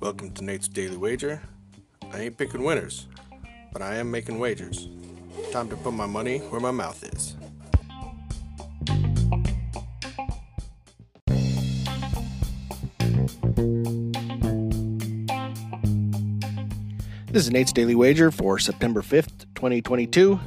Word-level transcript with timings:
Welcome 0.00 0.32
to 0.34 0.42
Nate's 0.42 0.66
Daily 0.66 0.96
Wager. 0.96 1.40
I 2.12 2.22
ain't 2.22 2.36
picking 2.36 2.64
winners, 2.64 3.06
but 3.72 3.80
I 3.80 3.94
am 3.96 4.10
making 4.10 4.40
wagers. 4.40 4.88
Time 5.52 5.68
to 5.68 5.76
put 5.76 5.92
my 5.92 6.06
money 6.06 6.38
where 6.38 6.60
my 6.60 6.72
mouth 6.72 7.04
is. 7.04 7.36
This 17.30 17.44
is 17.44 17.52
Nate's 17.52 17.72
Daily 17.72 17.94
Wager 17.94 18.32
for 18.32 18.58
September 18.58 19.02
5th, 19.02 19.46
2022. 19.54 20.40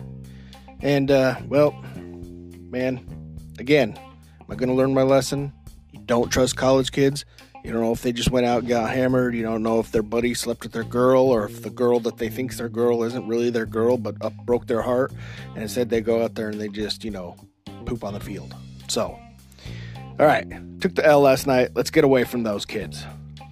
And, 0.82 1.10
uh, 1.12 1.40
well, 1.48 1.82
man, 2.70 3.00
again, 3.58 3.98
I 4.52 4.56
going 4.56 4.68
to 4.68 4.76
learn 4.76 4.94
my 4.94 5.04
lesson? 5.04 5.54
You 5.94 6.02
don't 6.02 6.30
trust 6.30 6.58
college 6.58 6.92
kids. 6.92 7.24
You 7.64 7.72
don't 7.72 7.82
know 7.82 7.94
if 7.94 8.02
they 8.02 8.12
just 8.12 8.32
went 8.32 8.46
out 8.46 8.60
and 8.60 8.68
got 8.68 8.90
hammered. 8.90 9.34
You 9.34 9.44
don't 9.44 9.64
know 9.64 9.80
if 9.80 9.94
their 9.94 10.04
buddy 10.04 10.34
slept 10.34 10.64
with 10.64 10.74
their 10.74 10.84
girl 10.84 11.22
or 11.22 11.46
if 11.46 11.62
the 11.62 11.70
girl 11.70 12.02
that 12.02 12.18
they 12.18 12.28
think's 12.28 12.58
their 12.58 12.68
girl 12.68 13.04
isn't 13.04 13.26
really 13.28 13.50
their 13.50 13.66
girl 13.66 13.96
but 13.96 14.16
up 14.20 14.34
broke 14.46 14.68
their 14.68 14.82
heart. 14.82 15.14
And 15.54 15.64
instead 15.64 15.90
they 15.90 16.02
go 16.02 16.22
out 16.22 16.36
there 16.36 16.50
and 16.50 16.60
they 16.60 16.68
just, 16.68 17.06
you 17.06 17.12
know, 17.12 17.38
poop 17.86 18.04
on 18.04 18.14
the 18.14 18.20
field. 18.20 18.54
So, 18.90 19.18
all 20.20 20.26
right, 20.26 20.46
took 20.82 20.96
the 20.96 21.06
L 21.06 21.22
last 21.22 21.48
night. 21.48 21.70
Let's 21.74 21.90
get 21.90 22.04
away 22.04 22.26
from 22.26 22.44
those 22.44 22.66
kids. 22.66 23.06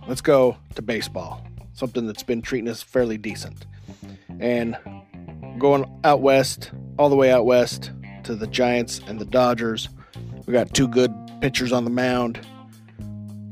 Let's 0.05 0.21
go 0.21 0.57
to 0.75 0.81
baseball, 0.81 1.47
something 1.71 2.07
that's 2.07 2.23
been 2.23 2.41
treating 2.41 2.67
us 2.67 2.83
fairly 2.83 3.17
decent. 3.17 3.67
And 4.41 4.75
going 5.59 5.85
out 6.03 6.19
west, 6.19 6.71
all 6.97 7.07
the 7.07 7.15
way 7.15 7.31
out 7.31 7.45
west 7.45 7.91
to 8.23 8.35
the 8.35 8.47
Giants 8.47 8.99
and 9.07 9.17
the 9.17 9.25
Dodgers. 9.25 9.87
We 10.49 10.53
got 10.53 10.73
two 10.73 10.87
good 10.87 11.13
pitchers 11.41 11.71
on 11.71 11.83
the 11.83 11.91
mound 11.91 12.39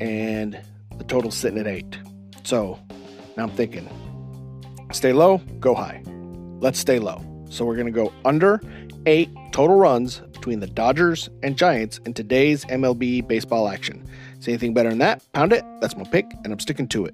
and 0.02 0.60
the 0.98 1.04
total's 1.04 1.38
sitting 1.38 1.60
at 1.60 1.68
eight. 1.68 2.00
So 2.44 2.80
now 3.38 3.44
I'm 3.44 3.52
thinking, 3.52 3.88
stay 4.92 5.14
low, 5.14 5.38
go 5.60 5.76
high. 5.76 6.02
Let's 6.60 6.80
stay 6.80 6.98
low. 6.98 7.24
So 7.52 7.66
we're 7.66 7.76
going 7.76 7.86
to 7.86 7.92
go 7.92 8.12
under 8.26 8.60
eight 9.06 9.30
total 9.52 9.78
runs 9.78 10.22
between 10.32 10.60
the 10.60 10.66
Dodgers 10.66 11.30
and 11.44 11.56
Giants 11.56 12.00
in 12.00 12.16
today's 12.16 12.66
MLB 12.66 13.28
baseball 13.28 13.70
action. 13.70 14.04
See 14.40 14.52
anything 14.52 14.74
better 14.74 14.90
than 14.90 14.98
that? 14.98 15.22
Pound 15.34 15.54
it. 15.54 15.64
That's 15.80 15.96
my 15.96 16.04
pick, 16.04 16.26
and 16.44 16.52
I'm 16.52 16.60
sticking 16.60 16.88
to 16.88 17.06
it. 17.06 17.14